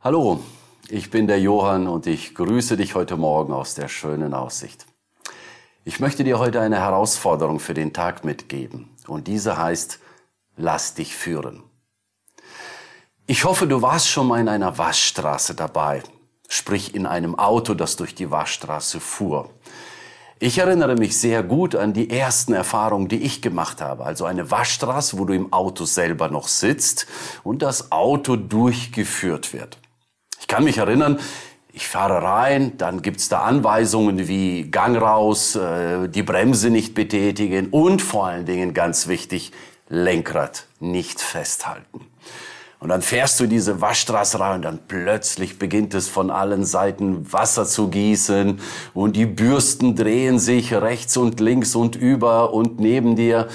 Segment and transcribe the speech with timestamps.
[0.00, 0.38] Hallo,
[0.88, 4.86] ich bin der Johann und ich grüße dich heute Morgen aus der schönen Aussicht.
[5.84, 9.98] Ich möchte dir heute eine Herausforderung für den Tag mitgeben und diese heißt,
[10.56, 11.64] lass dich führen.
[13.26, 16.04] Ich hoffe, du warst schon mal in einer Waschstraße dabei,
[16.48, 19.50] sprich in einem Auto, das durch die Waschstraße fuhr.
[20.38, 24.04] Ich erinnere mich sehr gut an die ersten Erfahrungen, die ich gemacht habe.
[24.04, 27.08] Also eine Waschstraße, wo du im Auto selber noch sitzt
[27.42, 29.78] und das Auto durchgeführt wird.
[30.48, 31.18] Ich kann mich erinnern,
[31.74, 37.68] ich fahre rein, dann gibt's da Anweisungen wie Gang raus, äh, die Bremse nicht betätigen
[37.68, 39.52] und vor allen Dingen ganz wichtig,
[39.90, 42.00] Lenkrad nicht festhalten.
[42.80, 47.30] Und dann fährst du diese Waschstraße rein und dann plötzlich beginnt es von allen Seiten
[47.30, 48.58] Wasser zu gießen
[48.94, 53.48] und die Bürsten drehen sich rechts und links und über und neben dir.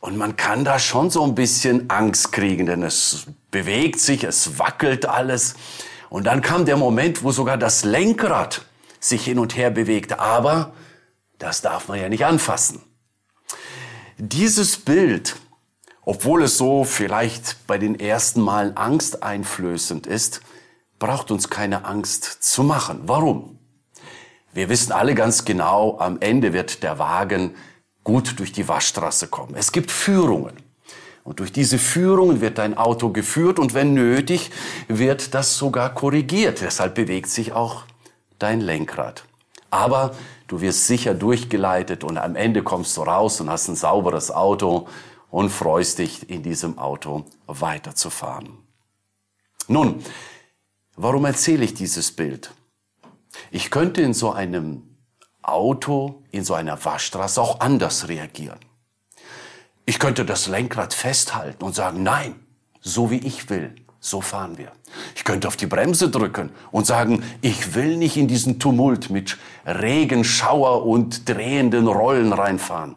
[0.00, 4.58] Und man kann da schon so ein bisschen Angst kriegen, denn es bewegt sich, es
[4.58, 5.54] wackelt alles.
[6.08, 8.64] Und dann kam der Moment, wo sogar das Lenkrad
[9.00, 10.18] sich hin und her bewegte.
[10.18, 10.72] Aber
[11.38, 12.82] das darf man ja nicht anfassen.
[14.18, 15.36] Dieses Bild,
[16.02, 20.40] obwohl es so vielleicht bei den ersten Malen angsteinflößend ist,
[20.98, 23.00] braucht uns keine Angst zu machen.
[23.04, 23.58] Warum?
[24.52, 27.54] Wir wissen alle ganz genau, am Ende wird der Wagen
[28.04, 29.54] gut durch die Waschstraße kommen.
[29.54, 30.65] Es gibt Führungen.
[31.26, 34.52] Und durch diese Führungen wird dein Auto geführt und wenn nötig,
[34.86, 36.60] wird das sogar korrigiert.
[36.60, 37.82] Deshalb bewegt sich auch
[38.38, 39.24] dein Lenkrad.
[39.68, 40.14] Aber
[40.46, 44.86] du wirst sicher durchgeleitet und am Ende kommst du raus und hast ein sauberes Auto
[45.28, 48.58] und freust dich, in diesem Auto weiterzufahren.
[49.66, 50.04] Nun,
[50.94, 52.52] warum erzähle ich dieses Bild?
[53.50, 54.96] Ich könnte in so einem
[55.42, 58.60] Auto, in so einer Waschstraße auch anders reagieren.
[59.88, 62.34] Ich könnte das Lenkrad festhalten und sagen, nein,
[62.80, 64.72] so wie ich will, so fahren wir.
[65.14, 69.38] Ich könnte auf die Bremse drücken und sagen, ich will nicht in diesen Tumult mit
[69.64, 72.96] Regen, Schauer und drehenden Rollen reinfahren.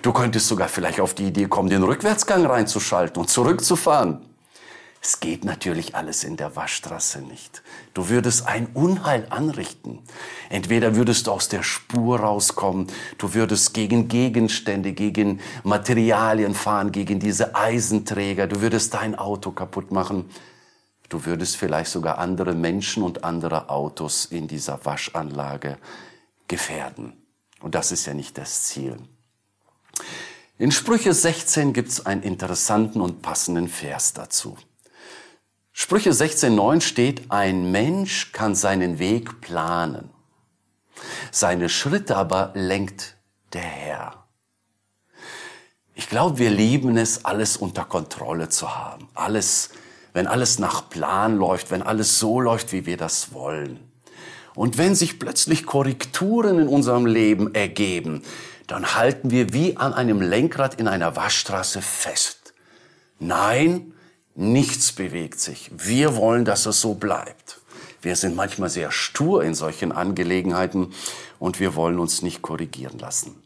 [0.00, 4.20] Du könntest sogar vielleicht auf die Idee kommen, den Rückwärtsgang reinzuschalten und zurückzufahren.
[5.08, 7.62] Es geht natürlich alles in der Waschstraße nicht.
[7.94, 10.00] Du würdest ein Unheil anrichten.
[10.50, 17.20] Entweder würdest du aus der Spur rauskommen, du würdest gegen Gegenstände, gegen Materialien fahren, gegen
[17.20, 20.28] diese Eisenträger, du würdest dein Auto kaputt machen.
[21.08, 25.78] Du würdest vielleicht sogar andere Menschen und andere Autos in dieser Waschanlage
[26.48, 27.12] gefährden.
[27.60, 28.96] Und das ist ja nicht das Ziel.
[30.58, 34.56] In Sprüche 16 gibt es einen interessanten und passenden Vers dazu.
[35.78, 40.08] Sprüche 16.9 steht, ein Mensch kann seinen Weg planen.
[41.30, 43.18] Seine Schritte aber lenkt
[43.52, 44.24] der Herr.
[45.94, 49.10] Ich glaube, wir lieben es, alles unter Kontrolle zu haben.
[49.12, 49.68] Alles,
[50.14, 53.78] wenn alles nach Plan läuft, wenn alles so läuft, wie wir das wollen.
[54.54, 58.22] Und wenn sich plötzlich Korrekturen in unserem Leben ergeben,
[58.66, 62.54] dann halten wir wie an einem Lenkrad in einer Waschstraße fest.
[63.18, 63.92] Nein,
[64.36, 65.70] Nichts bewegt sich.
[65.74, 67.58] Wir wollen, dass es so bleibt.
[68.02, 70.92] Wir sind manchmal sehr stur in solchen Angelegenheiten
[71.38, 73.42] und wir wollen uns nicht korrigieren lassen.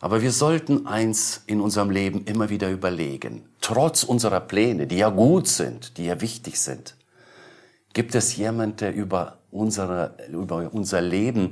[0.00, 3.48] Aber wir sollten eins in unserem Leben immer wieder überlegen.
[3.60, 6.94] Trotz unserer Pläne, die ja gut sind, die ja wichtig sind,
[7.92, 11.50] gibt es jemand, der über, unsere, über unser Leben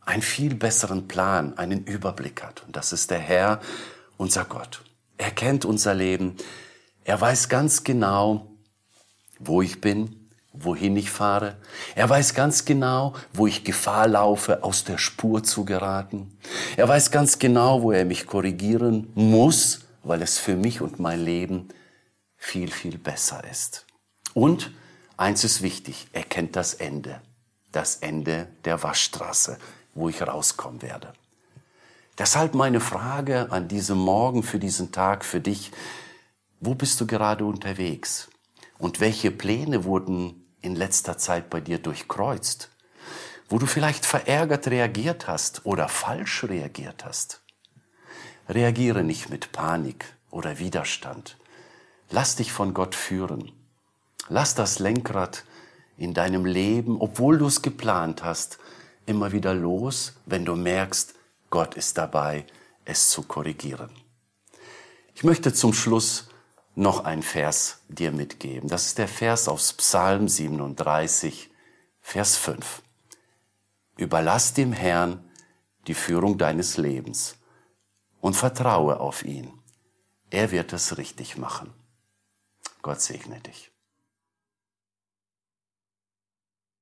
[0.00, 2.62] einen viel besseren Plan, einen Überblick hat.
[2.66, 3.60] Und das ist der Herr,
[4.16, 4.82] unser Gott.
[5.18, 6.36] Er kennt unser Leben.
[7.10, 8.46] Er weiß ganz genau,
[9.40, 11.56] wo ich bin, wohin ich fahre.
[11.96, 16.38] Er weiß ganz genau, wo ich Gefahr laufe, aus der Spur zu geraten.
[16.76, 21.24] Er weiß ganz genau, wo er mich korrigieren muss, weil es für mich und mein
[21.24, 21.70] Leben
[22.36, 23.86] viel, viel besser ist.
[24.32, 24.70] Und
[25.16, 27.20] eins ist wichtig, er kennt das Ende.
[27.72, 29.58] Das Ende der Waschstraße,
[29.94, 31.12] wo ich rauskommen werde.
[32.18, 35.72] Deshalb meine Frage an diesem Morgen für diesen Tag für dich,
[36.60, 38.28] wo bist du gerade unterwegs?
[38.78, 42.70] Und welche Pläne wurden in letzter Zeit bei dir durchkreuzt?
[43.48, 47.40] Wo du vielleicht verärgert reagiert hast oder falsch reagiert hast?
[48.48, 51.36] Reagiere nicht mit Panik oder Widerstand.
[52.10, 53.52] Lass dich von Gott führen.
[54.28, 55.44] Lass das Lenkrad
[55.96, 58.58] in deinem Leben, obwohl du es geplant hast,
[59.06, 61.14] immer wieder los, wenn du merkst,
[61.48, 62.46] Gott ist dabei,
[62.84, 63.90] es zu korrigieren.
[65.14, 66.29] Ich möchte zum Schluss
[66.74, 68.68] noch ein Vers dir mitgeben.
[68.68, 71.50] Das ist der Vers aus Psalm 37,
[72.00, 72.82] Vers 5.
[73.96, 75.24] Überlass dem Herrn
[75.86, 77.36] die Führung deines Lebens
[78.20, 79.52] und vertraue auf ihn.
[80.30, 81.72] Er wird es richtig machen.
[82.82, 83.70] Gott segne dich.